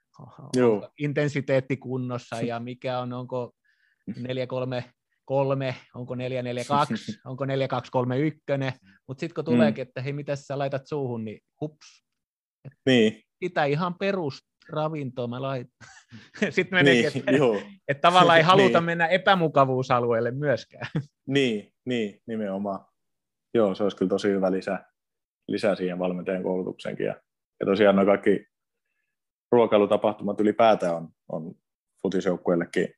[0.98, 3.52] intensiteetti kunnossa ja mikä on, onko
[4.10, 4.82] 4-3
[5.28, 6.94] kolme, onko 442,
[7.30, 9.88] onko 4231, mutta sitten kun tuleekin, mm.
[9.88, 12.04] että hei, mitä sä laitat suuhun, niin hups.
[12.86, 13.22] Niin.
[13.44, 15.72] Sitä ihan perusravintoa mä laitan.
[16.50, 18.84] sitten meneekin, niin, että, että tavallaan ei haluta niin.
[18.84, 20.86] mennä epämukavuusalueelle myöskään.
[21.26, 22.86] niin, niin, nimenomaan.
[23.54, 24.84] Joo, se olisi kyllä tosi hyvä lisä,
[25.48, 27.06] lisä siihen valmentajan koulutukseenkin.
[27.06, 27.14] Ja,
[27.60, 28.46] ja tosiaan nuo kaikki
[29.52, 31.54] ruokailutapahtumat ylipäätään on, on
[32.02, 32.97] futisjoukkueillekin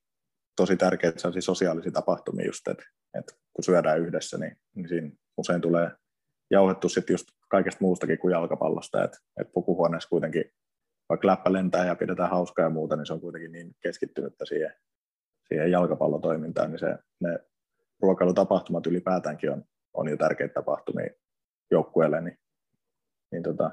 [0.61, 2.85] tosi tärkeitä sosiaalisia tapahtumia just, että,
[3.19, 5.91] että kun syödään yhdessä, niin, niin siinä usein tulee
[6.51, 10.45] jauhettu sitten just kaikesta muustakin kuin jalkapallosta, että, että pukuhuoneessa kuitenkin
[11.09, 14.73] vaikka läppä lentää ja pidetään hauskaa ja muuta, niin se on kuitenkin niin keskittynyttä siihen,
[15.49, 17.39] siihen jalkapallotoimintaan, niin se, ne
[18.03, 21.11] ruokailutapahtumat ylipäätäänkin on, on jo tärkeitä tapahtumia
[21.71, 22.39] joukkueelle, niin,
[23.33, 23.71] niin tota,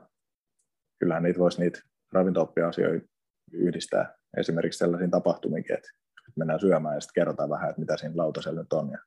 [1.00, 1.80] kyllähän niitä voisi niitä
[2.12, 3.08] ravinto asioita
[3.52, 5.89] yhdistää esimerkiksi sellaisiin tapahtumiin, että
[6.35, 8.97] mennään syömään ja sitten kerrotaan vähän, että mitä siinä lautasella nyt on ja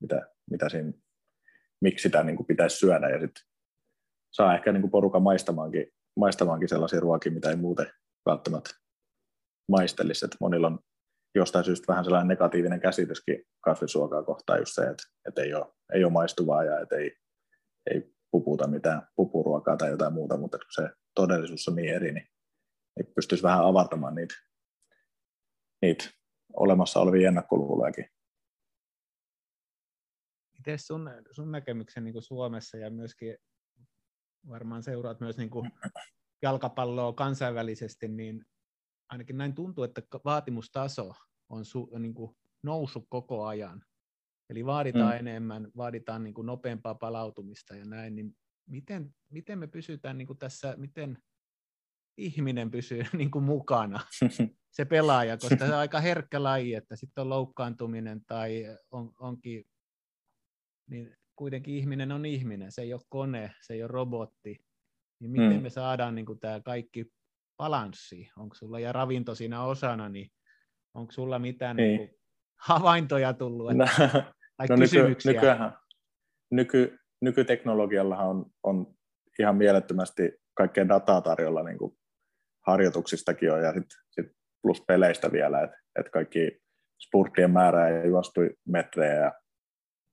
[0.00, 0.92] mitä, mitä siinä,
[1.80, 3.08] miksi sitä niin kuin pitäisi syödä.
[3.08, 3.44] Ja sitten
[4.30, 7.86] saa ehkä niin kuin porukan maistamaankin, maistamaankin sellaisia ruokia, mitä ei muuten
[8.26, 8.70] välttämättä
[9.68, 10.78] maistelisi, että monilla on
[11.34, 16.04] jostain syystä vähän sellainen negatiivinen käsityskin kasvisruokaa kohtaan just se, että, että ei, ole, ei
[16.04, 17.16] ole maistuvaa ja että ei,
[17.90, 22.26] ei puputa mitään pupuruokaa tai jotain muuta, mutta kun se todellisuus on niin eri, niin,
[22.96, 24.34] niin pystyisi vähän avartamaan niitä,
[25.84, 26.10] niitä
[26.52, 28.06] olemassa olevia ennakkoluulojakin.
[30.58, 33.36] Miten sun, sun näkemyksen niin kuin Suomessa ja myöskin
[34.48, 35.70] varmaan seuraat myös niin kuin
[36.42, 38.44] jalkapalloa kansainvälisesti, niin
[39.08, 41.14] ainakin näin tuntuu, että vaatimustaso
[41.48, 43.84] on su, niin kuin noussut koko ajan.
[44.50, 45.18] Eli vaaditaan mm.
[45.18, 50.38] enemmän, vaaditaan niin kuin nopeampaa palautumista ja näin, niin miten, miten me pysytään niin kuin
[50.38, 51.18] tässä, miten
[52.16, 54.00] ihminen pysyy niin kuin mukana,
[54.76, 59.64] se pelaaja, koska se on aika herkkä laji, että sitten on loukkaantuminen tai on, onkin,
[60.90, 64.64] niin kuitenkin ihminen on ihminen, se ei ole kone, se ei ole robotti,
[65.20, 65.62] niin miten mm.
[65.62, 67.12] me saadaan niin kuin tämä kaikki
[67.56, 70.30] balanssi, onko sulla ja ravinto siinä osana, niin
[70.94, 72.10] onko sulla mitään niin kuin
[72.56, 74.22] havaintoja tullut, että, no,
[74.56, 75.32] tai no kysymyksiä?
[75.32, 75.78] Nyky, nykyään,
[76.50, 78.94] nyky, nykyteknologiallahan on, on
[79.38, 81.98] ihan mielettömästi kaikkea dataa tarjolla niin kuin
[82.66, 84.26] harjoituksistakin on ja sitten sit
[84.62, 86.60] plus peleistä vielä, että et kaikki
[87.06, 89.32] spurttien määrää ja juostui metrejä ja,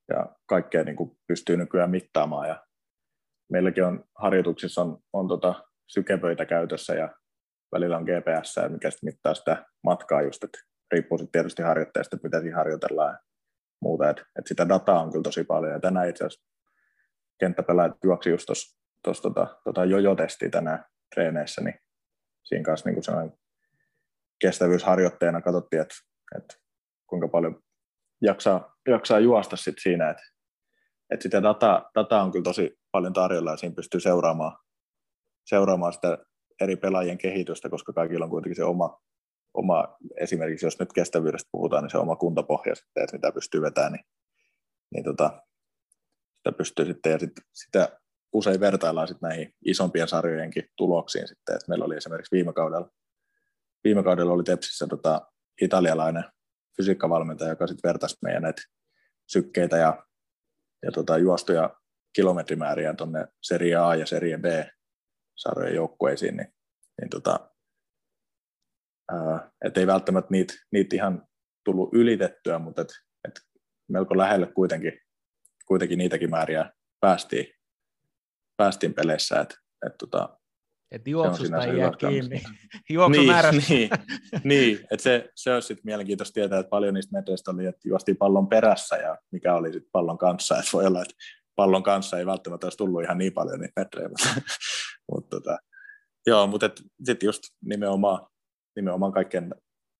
[0.10, 2.66] ja kaikkea niin kuin pystyy nykyään mittaamaan ja
[3.52, 7.16] meilläkin on harjoituksissa on, on tota sykepöitä käytössä ja
[7.72, 10.60] välillä on GPS, mikä sitten mittaa sitä matkaa just, että
[10.92, 13.20] riippuu sitten tietysti harjoitteesta, että mitä siinä harjoitellaan ja
[13.82, 16.48] muuta, että et sitä dataa on kyllä tosi paljon ja tänään itse asiassa
[17.40, 18.48] kenttäpelaajat juoksi just
[19.04, 20.86] tuossa tota, tota jojo-testi tänään
[21.16, 21.80] treeneissä, niin
[22.44, 23.32] siinä kanssa niin kuin
[24.42, 25.96] kestävyysharjoitteena katsottiin, että,
[26.38, 26.56] että
[27.08, 27.64] kuinka paljon
[28.22, 30.24] jaksaa, jaksaa juosta sit siinä, että,
[31.10, 34.58] että sitä data, data on kyllä tosi paljon tarjolla ja siinä pystyy seuraamaan,
[35.46, 36.18] seuraamaan sitä
[36.62, 39.02] eri pelaajien kehitystä, koska kaikilla on kuitenkin se oma,
[39.54, 43.92] oma esimerkiksi jos nyt kestävyydestä puhutaan, niin se oma kuntapohja sitten, että mitä pystyy vetämään,
[43.92, 44.06] niin,
[44.94, 45.42] niin tota,
[46.38, 48.01] sitä pystyy sitten, ja sit, sitä
[48.34, 52.90] usein vertaillaan sitten näihin isompien sarjojenkin tuloksiin sitten, että meillä oli esimerkiksi viime kaudella,
[53.84, 56.24] viime kaudella oli Tepsissä tota, italialainen
[56.78, 58.62] fysiikkavalmentaja, joka sitten vertaisi meidän näitä
[59.28, 60.06] sykkeitä ja,
[60.86, 61.76] ja tota, juostuja
[62.14, 64.46] kilometrimääriä tuonne Serie A ja Serie B
[65.36, 66.54] sarjojen joukkueisiin, niin,
[67.02, 67.52] niin tota,
[69.66, 71.28] että ei välttämättä niitä, niitä ihan
[71.66, 72.90] tullut ylitettyä, mutta et,
[73.28, 73.40] et
[73.90, 75.00] melko lähelle kuitenkin,
[75.66, 77.61] kuitenkin niitäkin määriä päästiin
[78.62, 80.30] päästiin peleissä, että et, tota,
[80.92, 82.42] että juoksusta ei jää kiinni.
[83.70, 83.90] Niin,
[84.32, 87.90] niin, niin että se, se olisi sitten mielenkiintoista tietää, että paljon niistä metreistä oli, että
[87.90, 90.58] juostiin pallon perässä ja mikä oli sitten pallon kanssa.
[90.58, 91.14] Että voi olla, että
[91.56, 94.42] pallon kanssa ei välttämättä olisi tullut ihan niin paljon niitä metrejä, mutta,
[95.12, 95.58] mutta tota,
[96.28, 96.70] joo, mutta
[97.04, 98.28] sitten just nimenomaan,
[98.76, 99.56] nimenomaan kaiken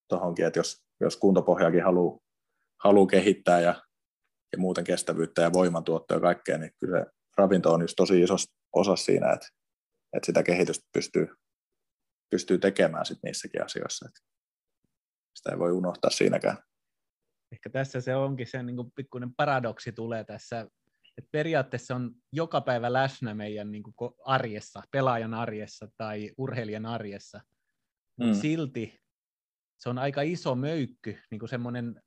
[0.10, 2.20] tuohonkin, että jos, jos kuntopohjaakin haluaa
[2.84, 3.76] haluu kehittää ja,
[4.52, 8.36] ja muuten kestävyyttä ja voimantuottoa ja kaikkea, niin kyllä se ravinto on just tosi iso
[8.74, 9.48] osa siinä, että,
[10.14, 11.28] että sitä kehitystä pystyy,
[12.30, 14.06] pystyy tekemään sit niissäkin asioissa.
[14.10, 14.20] Että
[15.36, 16.58] sitä ei voi unohtaa siinäkään.
[17.52, 20.68] Ehkä tässä se onkin se niin pikkuinen paradoksi tulee tässä
[21.18, 23.84] et periaatteessa on joka päivä läsnä meidän niin
[24.26, 27.42] arjessa, pelaajan arjessa tai urheilijan arjessa,
[28.18, 28.42] mutta mm.
[28.42, 29.02] silti
[29.78, 32.02] se on aika iso möykky, niin semmoinen,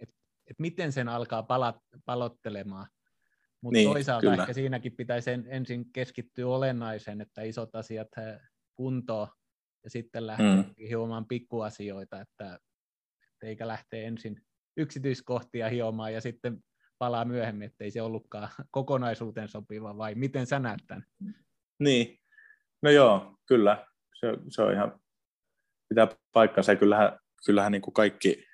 [0.00, 0.14] että
[0.50, 2.86] et miten sen alkaa pala, palottelemaan.
[3.62, 4.42] Mutta niin, toisaalta kyllä.
[4.42, 8.08] ehkä siinäkin pitäisi ensin keskittyä olennaiseen, että isot asiat
[8.74, 9.28] kuntoon
[9.84, 10.74] ja sitten lähteä mm.
[10.88, 12.58] hiomaan pikkuasioita, että
[13.42, 14.42] eikä lähteä ensin
[14.76, 16.64] yksityiskohtia hiomaan ja sitten
[16.98, 21.04] palaa myöhemmin, että ei se ollutkaan kokonaisuuteen sopiva, vai miten sä näet tämän?
[21.78, 22.18] Niin,
[22.82, 25.00] no joo, kyllä, se, se on ihan,
[25.88, 28.44] pitää paikkansa, kyllähän, kyllähän niin kuin kaikki,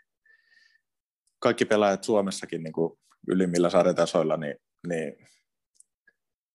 [1.39, 4.57] kaikki pelaajat Suomessakin niin kuin ylimmillä sarjatasoilla, niin,
[4.89, 5.27] niin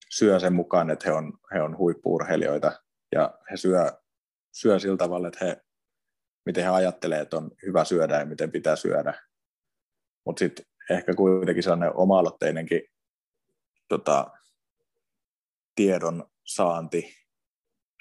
[0.09, 3.91] syö sen mukaan, että he on, he on huippuurheilijoita, ja he syö,
[4.51, 5.61] syö sillä tavalla, että he,
[6.45, 9.13] miten he ajattelee, että on hyvä syödä ja miten pitää syödä.
[10.25, 12.81] Mutta sitten ehkä kuitenkin sellainen oma-aloitteinenkin
[13.87, 14.31] tota,
[15.75, 17.13] tiedon saanti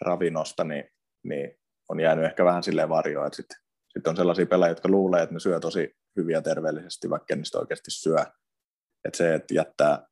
[0.01, 0.85] ravinnosta, niin,
[1.23, 3.57] niin on jäänyt ehkä vähän silleen varjoon, että sitten
[3.89, 7.91] sit on sellaisia pelaajia, jotka luulee, että ne syö tosi hyviä terveellisesti, vaikka ne oikeasti
[7.91, 8.21] syö.
[9.05, 10.07] Että se, että jättää,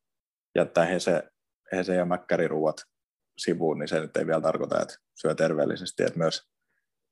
[0.57, 1.23] jättää hese,
[1.71, 2.75] hese ja mäkkäriruuat
[3.37, 6.03] sivuun, niin se nyt ei vielä tarkoita, että syö terveellisesti.
[6.03, 6.49] Että myös,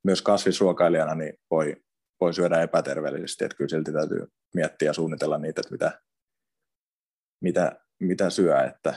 [0.04, 1.76] myös kasvisruokailijana niin voi,
[2.22, 6.02] voi syödä epäterveellisesti, että kyllä silti täytyy miettiä ja suunnitella niitä, että mitä,
[7.42, 8.94] mitä, mitä syö, että,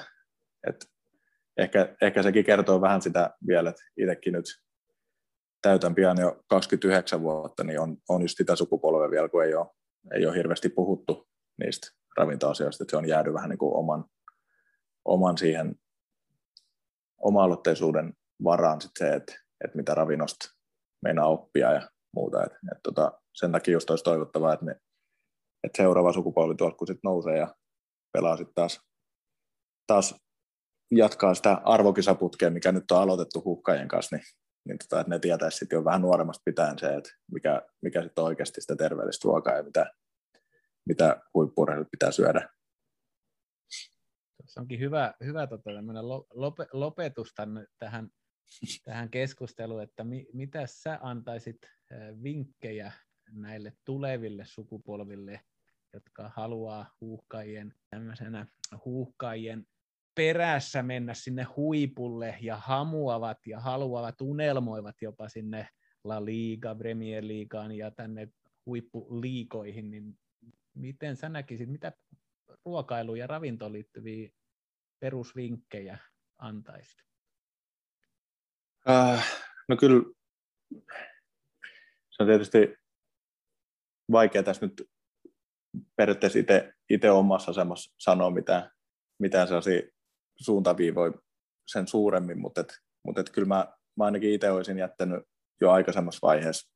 [0.66, 0.86] että
[1.56, 4.44] ehkä, ehkä sekin kertoo vähän sitä vielä, että itsekin nyt
[5.62, 9.66] täytän pian jo 29 vuotta, niin on, on just sitä sukupolvea vielä, kun ei ole,
[10.14, 14.04] ei ole hirveästi puhuttu niistä ravintoasioista, että se on jäänyt vähän niin kuin oman,
[15.08, 15.74] oman siihen
[17.18, 18.12] oma-aloitteisuuden
[18.44, 20.54] varaan sit se, että, että mitä ravinnosta
[21.02, 22.44] meinaa oppia ja muuta.
[22.44, 24.72] Et, et tota, sen takia just olisi toivottavaa, että, ne,
[25.64, 27.54] että seuraava sukupolvi tuolta kun sit nousee ja
[28.12, 28.80] pelaa sitten taas,
[29.86, 30.14] taas
[30.90, 34.24] jatkaa sitä arvokisaputkea, mikä nyt on aloitettu hukkajien kanssa, niin,
[34.64, 38.24] niin tota, että ne tietäisi sitten jo vähän nuoremmasta pitäen se, että mikä, mikä sitten
[38.24, 39.92] oikeasti sitä terveellistä ruokaa ja mitä,
[40.88, 42.48] mitä huippurheilut pitää syödä.
[44.48, 45.70] Se onkin hyvä, hyvä tota,
[46.72, 48.10] lopetus tämän, tähän
[48.84, 51.58] tähän keskusteluun, että mi, mitä sä antaisit
[52.22, 52.92] vinkkejä
[53.32, 55.40] näille tuleville sukupolville,
[55.92, 58.46] jotka haluaa huuhkajien, tämmöisenä
[58.84, 59.66] huuhkajien
[60.14, 65.68] perässä mennä sinne huipulle ja hamuavat ja haluavat, unelmoivat jopa sinne
[66.04, 68.28] La Liga, Premier Ligaan ja tänne
[68.66, 70.18] huippuliikoihin, niin
[70.74, 71.92] miten sä näkisit, mitä
[72.64, 74.30] ruokailuun ja ravintoon liittyviä
[75.00, 75.98] perusvinkkejä
[76.38, 77.08] antaisit?
[78.88, 80.02] Äh, no kyllä
[82.10, 82.76] se on tietysti
[84.12, 84.90] vaikea tässä nyt
[85.96, 88.70] periaatteessa itse, itse omassa asemassa sanoa mitään,
[89.18, 89.82] mitään sellaisia
[90.36, 91.12] suuntaviivoja
[91.66, 95.24] sen suuremmin, mutta, et, mutta et kyllä mä, mä ainakin itse olisin jättänyt
[95.60, 96.72] jo aikaisemmassa vaiheessa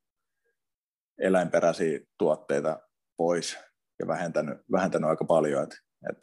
[1.17, 2.79] eläinperäisiä tuotteita
[3.17, 3.57] pois
[3.99, 5.75] ja vähentänyt, vähentänyt aika paljon, että
[6.09, 6.17] et,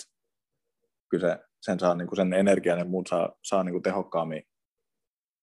[1.10, 4.42] kyllä se, sen, saa, niin kuin sen energian ja muut saa, saa niin kuin tehokkaammin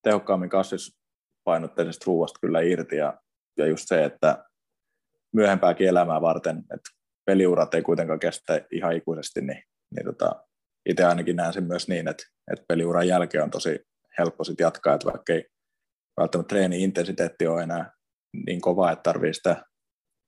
[0.03, 3.21] tehokkaammin kasvispainotteisesta ruoasta kyllä irti ja,
[3.57, 4.45] ja just se, että
[5.33, 6.89] myöhempääkin elämää varten, että
[7.25, 9.63] peliurat ei kuitenkaan kestä ihan ikuisesti, niin,
[9.95, 10.45] niin tota,
[10.89, 13.79] itse ainakin näen sen myös niin, että, että peliuran jälkeen on tosi
[14.17, 15.45] helppo sit jatkaa, että vaikka ei
[16.19, 17.91] välttämättä treeni-intensiteetti ole enää
[18.45, 19.65] niin kova, että tarvii sitä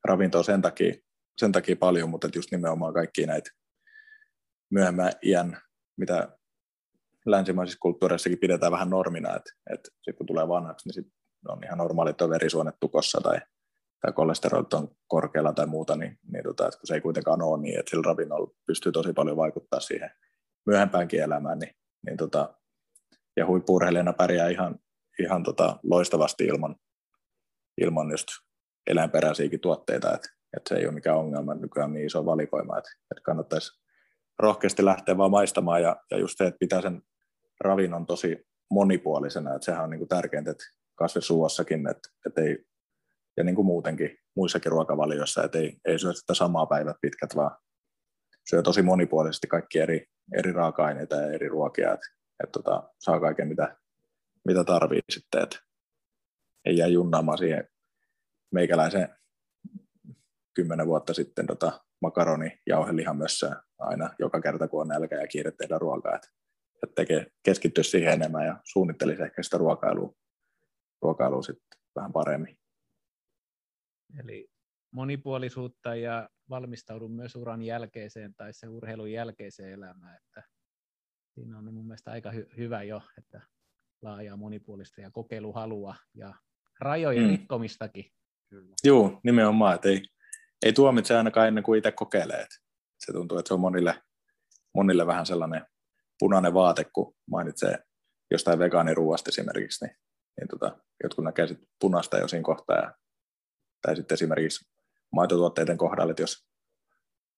[0.07, 0.93] ravintoa sen takia,
[1.39, 3.51] sen takia paljon, mutta just nimenomaan kaikki näitä
[4.69, 5.61] myöhemmän iän,
[5.97, 6.37] mitä
[7.25, 11.13] länsimaisissa kulttuureissakin pidetään vähän normina, että, että sitten kun tulee vanhaksi, niin sit
[11.47, 13.39] on ihan normaali, että on verisuonet tukossa tai,
[14.01, 17.61] tai kolesterolit on korkealla tai muuta, niin, niin tota, että kun se ei kuitenkaan ole
[17.61, 20.11] niin, että sillä ravinnolla pystyy tosi paljon vaikuttaa siihen
[20.65, 21.75] myöhempäänkin elämään, niin,
[22.05, 22.53] niin tota,
[23.37, 24.79] ja huippuurheilijana pärjää ihan,
[25.19, 26.75] ihan tota loistavasti ilman,
[27.81, 28.27] ilman just
[28.87, 33.21] eläinperäisiäkin tuotteita, että, että se ei ole mikään ongelma, nykyään niin iso valikoima, että, että
[33.23, 33.81] kannattaisi
[34.39, 35.81] rohkeasti lähteä vaan maistamaan.
[35.81, 37.01] Ja, ja just se, että pitää sen
[37.59, 40.63] ravinnon tosi monipuolisena, että sehän on niin kuin tärkeintä, että
[40.95, 42.65] kasvisruoassakin, että, että ei,
[43.37, 47.57] ja niin kuin muutenkin muissakin ruokavalioissa, että ei, ei syö sitä samaa päivät pitkät, vaan
[48.49, 52.07] syö tosi monipuolisesti kaikki eri, eri raaka-aineita ja eri ruokia, että,
[52.43, 53.77] että tota, saa kaiken mitä,
[54.47, 55.59] mitä tarvii sitten, että
[56.65, 57.67] ei jää junnaamaan siihen
[58.51, 59.18] meikäläisen
[60.53, 62.59] kymmenen vuotta sitten tota, makaroni
[63.13, 66.15] mössöä aina joka kerta, kun on nälkä ja kiire tehdä ruokaa.
[66.15, 66.27] Että,
[66.83, 70.13] että tekee, keskittyisi siihen enemmän ja suunnittelisi ehkä sitä ruokailua,
[71.01, 72.59] ruokailua sitten vähän paremmin.
[74.19, 74.49] Eli
[74.91, 80.17] monipuolisuutta ja valmistaudun myös uran jälkeiseen tai se urheilun jälkeiseen elämään.
[80.17, 80.43] Että
[81.33, 83.41] siinä on mun mielestä aika hy- hyvä jo, että
[84.01, 86.33] laajaa monipuolista ja kokeiluhalua ja
[86.79, 87.29] rajojen mm.
[87.29, 88.11] rikkomistakin.
[88.49, 88.75] Kyllä.
[88.83, 90.01] Joo, nimenomaan, että ei,
[90.65, 92.45] ei tuomitse ainakaan ennen kuin itse kokeilee.
[92.99, 94.01] Se tuntuu, että se on monille,
[94.75, 95.65] monille vähän sellainen
[96.19, 97.79] punainen vaate, kun mainitsee
[98.31, 99.95] jostain vegaaniruuasta esimerkiksi, niin,
[100.39, 102.77] niin tota, jotkut näkee sit punaista jo siinä kohtaa.
[102.77, 102.93] Ja,
[103.81, 104.65] tai sitten esimerkiksi
[105.11, 106.47] maitotuotteiden kohdalla, että jos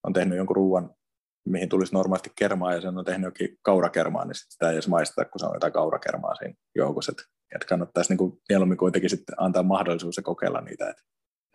[0.03, 0.95] on tehnyt jonkun ruoan,
[1.45, 5.29] mihin tulisi normaalisti kermaa ja sen on tehnyt jokin kaurakermaa, niin sitä ei edes maisteta,
[5.29, 7.11] kun se on jotain kaurakermaa siinä joukossa.
[7.11, 7.23] Että,
[7.55, 11.03] että kannattaisi niin kuin mieluummin kuitenkin sitten antaa mahdollisuus ja kokeilla niitä, että,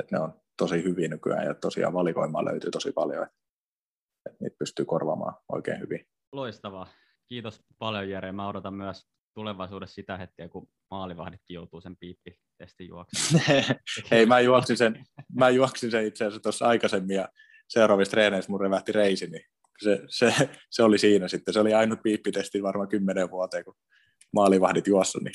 [0.00, 3.36] että ne on tosi hyviä nykyään ja tosiaan valikoimaa löytyy tosi paljon, että,
[4.26, 6.06] että niitä pystyy korvaamaan oikein hyvin.
[6.32, 6.86] Loistavaa.
[7.28, 8.32] Kiitos paljon Jere.
[8.32, 13.44] Mä odotan myös tulevaisuudessa sitä hetkeä, kun maalivahditkin joutuu sen piippitestin juoksemaan.
[14.10, 17.28] Hei, mä juoksin sen, mä juoksin sen itse asiassa tuossa aikaisemmin ja
[17.68, 19.44] seuraavissa treeneissä mun revähti reisi, niin
[19.82, 21.54] se, se, se, oli siinä sitten.
[21.54, 23.74] Se oli ainut piippitesti varmaan kymmenen vuoteen, kun
[24.32, 25.34] maalivahdit juossa, niin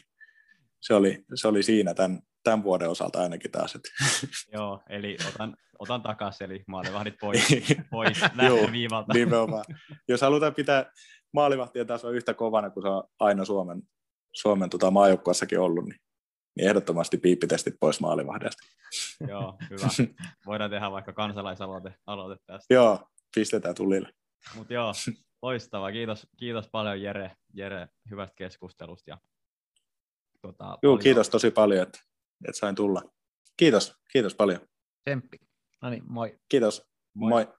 [0.81, 3.75] se oli, se oli siinä tämän, tämän vuoden osalta ainakin taas.
[3.75, 3.89] Että.
[4.57, 7.47] Joo, eli otan, otan takaisin, eli maalivahdit pois,
[7.91, 8.17] pois
[8.47, 9.13] Joo, viivalta.
[9.13, 9.65] Nimenomaan.
[10.07, 10.91] Jos halutaan pitää
[11.33, 13.81] maalivahtien taso yhtä kovana kuin se on aina Suomen,
[14.35, 15.99] Suomen tota, maajoukkuassakin ollut, niin,
[16.57, 18.63] niin ehdottomasti piippitestit pois maalivahdesta.
[19.27, 19.87] Joo, hyvä.
[20.45, 22.73] Voidaan tehdä vaikka kansalaisaloite aloite tästä.
[22.73, 24.09] Joo, pistetään tulille.
[24.55, 24.93] Mutta joo,
[25.41, 25.91] loistavaa.
[25.91, 29.11] Kiitos, kiitos paljon Jere, Jere hyvästä keskustelusta.
[29.11, 29.17] Ja,
[30.41, 31.99] tota, Joo, kiitos tosi paljon, että,
[32.47, 33.01] että sain tulla.
[33.57, 34.59] Kiitos, kiitos paljon.
[35.09, 35.37] Tsemppi.
[35.81, 36.39] No niin, moi.
[36.49, 37.29] Kiitos, moi.
[37.29, 37.53] moi.